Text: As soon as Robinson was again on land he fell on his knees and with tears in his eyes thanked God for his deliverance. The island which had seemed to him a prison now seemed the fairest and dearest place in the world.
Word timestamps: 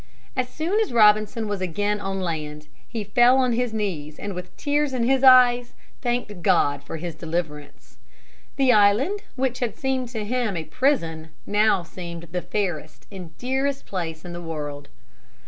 As 0.35 0.49
soon 0.49 0.79
as 0.79 0.91
Robinson 0.91 1.47
was 1.47 1.61
again 1.61 1.99
on 1.99 2.21
land 2.21 2.67
he 2.87 3.03
fell 3.03 3.37
on 3.37 3.53
his 3.53 3.71
knees 3.71 4.17
and 4.17 4.33
with 4.33 4.57
tears 4.57 4.93
in 4.93 5.03
his 5.03 5.23
eyes 5.23 5.73
thanked 6.01 6.41
God 6.41 6.83
for 6.83 6.97
his 6.97 7.13
deliverance. 7.13 7.97
The 8.55 8.73
island 8.73 9.19
which 9.35 9.59
had 9.59 9.77
seemed 9.77 10.09
to 10.09 10.25
him 10.25 10.57
a 10.57 10.63
prison 10.63 11.29
now 11.45 11.83
seemed 11.83 12.29
the 12.31 12.41
fairest 12.41 13.05
and 13.11 13.37
dearest 13.37 13.85
place 13.85 14.25
in 14.25 14.33
the 14.33 14.41
world. 14.41 14.89